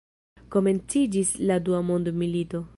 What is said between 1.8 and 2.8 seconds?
mondmilito.